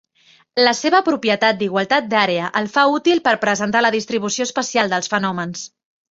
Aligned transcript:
La 0.67 0.71
seva 0.75 1.01
propietat 1.09 1.57
d'igualtat 1.59 2.07
d'àrea 2.13 2.47
el 2.61 2.69
fa 2.77 2.85
útil 2.93 3.21
per 3.27 3.33
presentar 3.43 3.83
la 3.87 3.91
distribució 3.97 4.47
espacial 4.51 4.91
dels 4.95 5.11
fenòmens. 5.13 5.67